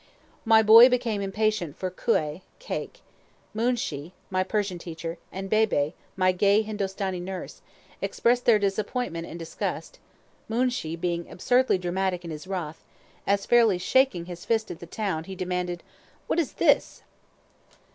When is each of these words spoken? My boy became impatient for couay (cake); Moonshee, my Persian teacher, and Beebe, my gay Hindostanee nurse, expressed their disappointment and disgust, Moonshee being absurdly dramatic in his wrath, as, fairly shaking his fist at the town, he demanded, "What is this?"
My 0.45 0.63
boy 0.63 0.89
became 0.89 1.21
impatient 1.21 1.77
for 1.77 1.91
couay 1.91 2.41
(cake); 2.57 3.01
Moonshee, 3.53 4.13
my 4.31 4.43
Persian 4.43 4.79
teacher, 4.79 5.19
and 5.31 5.47
Beebe, 5.47 5.91
my 6.15 6.31
gay 6.31 6.63
Hindostanee 6.63 7.19
nurse, 7.21 7.61
expressed 8.01 8.45
their 8.45 8.57
disappointment 8.57 9.27
and 9.27 9.37
disgust, 9.37 9.99
Moonshee 10.49 10.95
being 10.99 11.29
absurdly 11.29 11.77
dramatic 11.77 12.25
in 12.25 12.31
his 12.31 12.47
wrath, 12.47 12.83
as, 13.27 13.45
fairly 13.45 13.77
shaking 13.77 14.25
his 14.25 14.43
fist 14.43 14.71
at 14.71 14.79
the 14.79 14.87
town, 14.87 15.25
he 15.25 15.35
demanded, 15.35 15.83
"What 16.25 16.39
is 16.39 16.53
this?" 16.53 17.03